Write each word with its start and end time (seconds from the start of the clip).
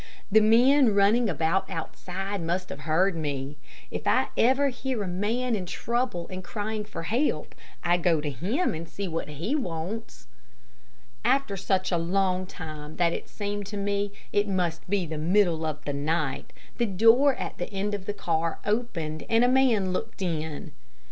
The 0.31 0.39
men 0.41 0.95
running 0.95 1.29
about 1.29 1.69
outside 1.69 2.41
must 2.41 2.69
have 2.69 2.79
heard 2.89 3.15
me. 3.15 3.57
If 3.91 4.01
ever 4.35 4.65
I 4.65 4.69
hear 4.71 5.03
a 5.03 5.07
man 5.07 5.55
in 5.55 5.67
trouble 5.67 6.27
and 6.31 6.43
crying 6.43 6.85
for 6.85 7.03
help 7.03 7.53
I 7.83 7.97
go 7.97 8.19
to 8.19 8.31
him 8.31 8.73
and 8.73 8.89
see 8.89 9.07
what 9.07 9.27
he 9.29 9.55
wants. 9.55 10.25
After 11.23 11.55
such 11.55 11.91
a 11.91 11.99
long 11.99 12.47
time 12.47 12.95
that 12.95 13.13
it 13.13 13.29
seemed 13.29 13.67
to 13.67 13.77
me 13.77 14.11
it 14.33 14.47
must 14.47 14.89
be 14.89 15.05
the 15.05 15.19
middle 15.19 15.67
of 15.67 15.85
the 15.85 15.93
night, 15.93 16.51
the 16.77 16.87
door 16.87 17.35
at 17.35 17.59
the 17.59 17.71
end 17.71 17.93
of 17.93 18.05
the 18.07 18.11
car 18.15 18.57
opened, 18.65 19.23
and 19.29 19.43
a 19.43 19.47
man 19.47 19.93
looked 19.93 20.23
in. 20.23 20.71